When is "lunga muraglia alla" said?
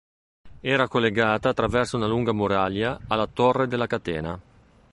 2.07-3.27